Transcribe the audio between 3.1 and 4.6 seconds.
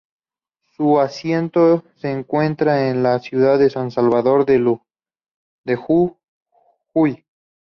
ciudad de San Salvador